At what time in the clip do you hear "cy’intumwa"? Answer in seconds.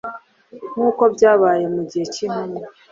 2.13-2.65